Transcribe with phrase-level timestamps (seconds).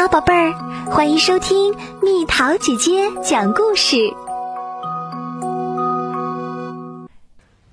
[0.00, 0.52] 好，宝贝儿，
[0.92, 3.96] 欢迎收听蜜桃姐姐讲故事。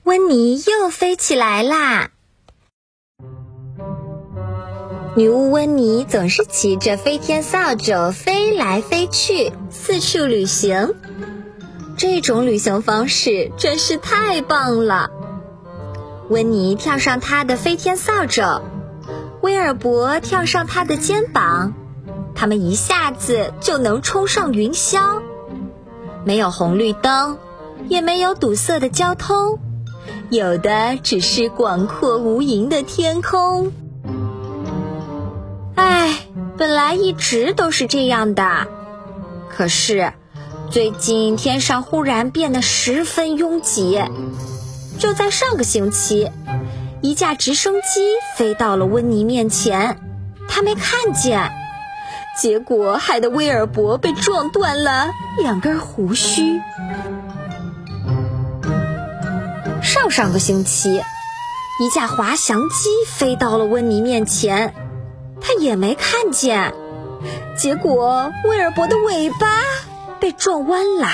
[0.02, 2.10] 温妮又飞起来啦！
[5.16, 10.96] 女巫温妮总是骑着飞天扫帚飞来飞去，四处旅行。
[11.96, 15.12] 这种旅行方式真是太棒了。
[16.30, 18.64] 温妮跳上她的飞天扫帚，
[19.42, 21.76] 威尔伯跳上他的肩膀。
[22.36, 25.22] 他们一下子就能冲上云霄，
[26.26, 27.38] 没有红绿灯，
[27.88, 29.58] 也没有堵塞的交通，
[30.30, 33.72] 有的只是广阔无垠的天空。
[35.76, 38.68] 唉，本来一直都是这样的，
[39.50, 40.14] 可是
[40.70, 44.02] 最近天上忽然变得十分拥挤。
[44.98, 46.32] 就在上个星期，
[47.02, 50.00] 一架直升机飞到了温妮面前，
[50.48, 51.52] 他没看见。
[52.38, 56.62] 结果害得威尔伯被撞断了两根胡须。
[59.82, 61.02] 上上个星期，
[61.80, 64.74] 一架滑翔机飞到了温妮面前，
[65.40, 66.74] 他也没看见。
[67.58, 69.62] 结果威尔伯的尾巴
[70.20, 71.08] 被撞弯了。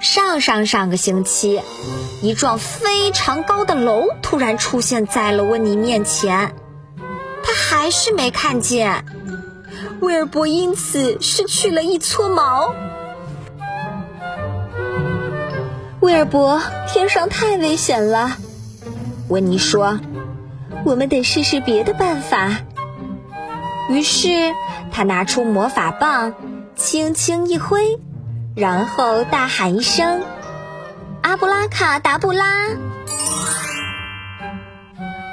[0.00, 1.60] 上上上个星期，
[2.22, 6.54] 一幢非常高的楼突然出现在了温妮面前。
[7.44, 9.04] 他还是没看见，
[10.00, 12.74] 威尔伯因此失去了一撮毛。
[16.00, 18.36] 威尔伯，天上太危险了，
[19.28, 20.00] 温妮说
[20.84, 22.58] ：“我们得试试别的办法。”
[23.88, 24.28] 于是
[24.92, 26.34] 他拿出魔法棒，
[26.76, 27.98] 轻轻一挥，
[28.54, 30.22] 然后大喊一声
[31.22, 32.44] ：“阿布拉卡达布拉！”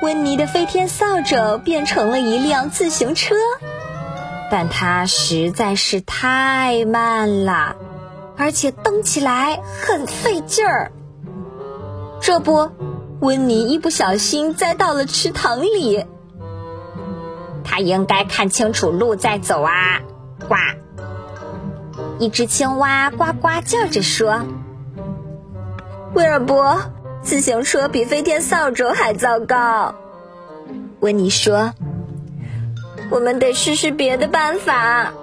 [0.02, 3.36] 温妮的飞天扫帚变成了一辆自行车，
[4.50, 7.76] 但它实在是太慢了，
[8.36, 10.92] 而且蹬起来很费劲儿。
[12.20, 12.72] 这不，
[13.20, 16.08] 温妮一不小心栽到了池塘里。
[17.64, 20.02] 他应该看清楚路再走啊！
[20.50, 20.56] 呱！
[22.18, 24.42] 一只青蛙呱呱叫着说
[26.16, 26.81] ：“威尔伯。”
[27.24, 29.94] 自行车比飞天扫帚还糟糕，
[31.01, 31.73] 温妮说
[33.09, 35.13] ：“我们得试试别的办法。”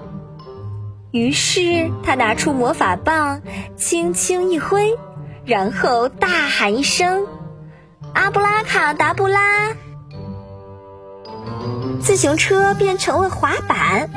[1.12, 3.40] 于是他拿出魔法棒，
[3.76, 4.98] 轻轻一挥，
[5.44, 7.26] 然后大喊一声
[8.12, 9.40] ：“阿布拉卡达布拉！”
[12.02, 14.10] 自行车变成了滑板，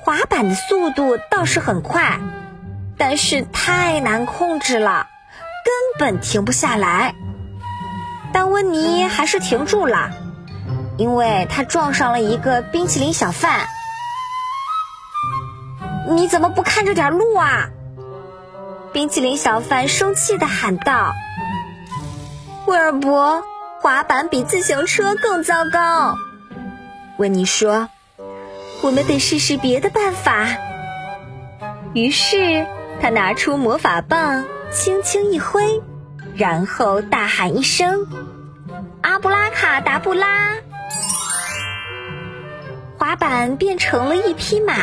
[0.00, 2.18] 滑板的速度倒是很快，
[2.96, 5.06] 但是太难控制了。
[5.64, 7.14] 根本停不下来，
[8.32, 10.10] 但温妮还是停住了，
[10.96, 13.66] 因为他撞上了一个冰淇淋小贩。
[16.08, 17.70] 你怎么不看着点路啊？
[18.92, 21.12] 冰淇淋小贩生气的喊道
[22.66, 23.42] ：“威尔伯，
[23.80, 26.16] 滑板比自行车更糟糕。”
[27.18, 27.88] 温妮说
[28.82, 30.46] ：“我们得试试别的办法。”
[31.94, 32.66] 于是
[33.00, 34.44] 他拿出魔法棒。
[34.72, 35.82] 轻轻一挥，
[36.34, 38.06] 然后大喊一声
[39.02, 40.54] ：“阿布拉卡达布拉！”
[43.02, 44.76] 滑板变成了一匹马，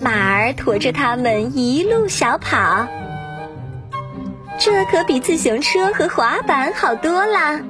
[0.00, 2.88] 马儿驮着他们一路小跑。
[4.58, 7.60] 这可比自行车和滑板好多了，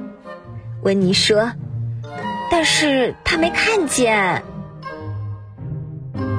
[0.81, 1.51] 温妮说。
[2.49, 4.41] 但是他没看见，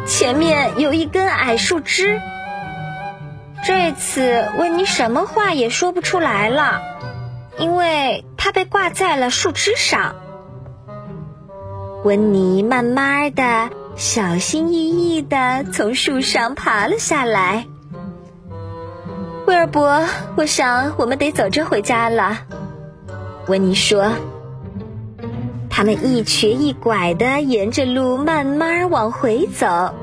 [0.05, 2.21] 前面有一根矮树枝。
[3.63, 6.83] 这次温妮什么话也说不出来了，
[7.61, 10.17] 因为它被挂在了树枝上。
[12.05, 17.67] 温妮慢慢的、小心翼翼的从树上爬了下来。
[19.47, 20.05] 威尔伯，
[20.37, 22.39] 我想我们得走着回家了。
[23.47, 24.13] 温妮说。
[25.71, 29.95] 他们一瘸一拐的沿着路慢慢往回走。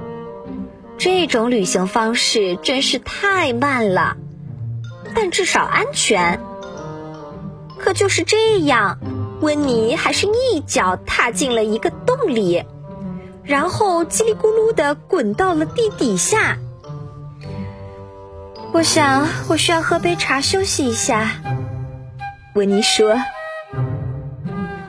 [0.98, 4.16] 这种旅行方式真是太慢了，
[5.14, 6.40] 但至少安全。
[7.78, 9.00] 可就是这样，
[9.46, 12.66] 温妮还是一脚踏进了一个洞里，
[13.44, 16.58] 然后叽里咕噜的滚到了地底下。
[18.74, 21.30] 我想，我需要喝杯茶休息一下。
[22.56, 23.16] 温妮说。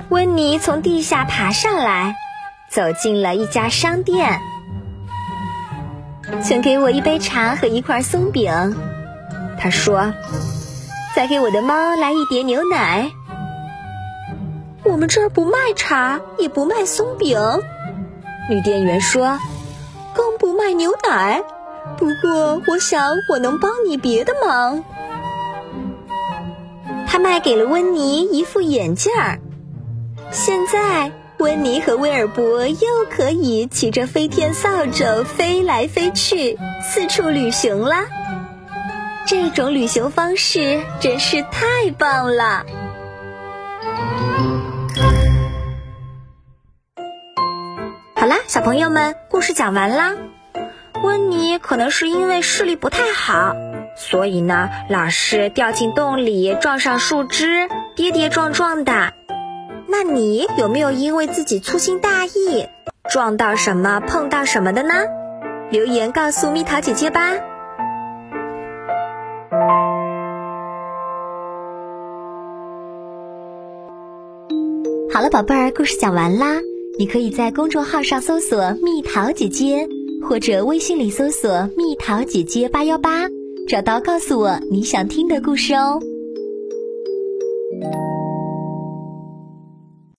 [0.08, 2.16] 温妮从地下爬上来，
[2.70, 4.40] 走进了一家商店。
[6.42, 8.74] 请给我一杯茶和一块松饼，
[9.58, 10.14] 他说。
[11.14, 13.10] 再给我的猫来一碟牛奶。
[14.96, 17.38] 我们这儿不卖茶，也不卖松饼。
[18.48, 19.38] 女店员说
[20.16, 21.42] ：“更不卖牛奶。
[21.98, 24.82] 不过，我想我能帮你别的忙。”
[27.06, 29.38] 他卖给了温妮一副眼镜儿。
[30.30, 38.06] 现在，温妮和威尔伯又可以骑着飞天扫帚飞来飞去，四处旅行啦。
[39.26, 42.64] 这种旅行方式真是太棒了。
[48.48, 50.12] 小朋友们，故事讲完啦。
[51.02, 53.56] 温妮可能是因为视力不太好，
[53.96, 59.12] 所以呢，老是掉进洞里，撞上树枝，跌跌撞撞的。
[59.88, 62.68] 那你有没有因为自己粗心大意，
[63.10, 64.94] 撞到什么、碰到什么的呢？
[65.70, 67.32] 留言告诉蜜桃姐姐吧。
[75.12, 76.60] 好了，宝贝儿，故事讲完啦。
[76.98, 79.86] 你可以在公众号上搜索“蜜桃姐姐”，
[80.26, 83.26] 或者微信里搜索“蜜桃姐姐八幺八”，
[83.68, 86.00] 找到告诉我你想听的故事哦。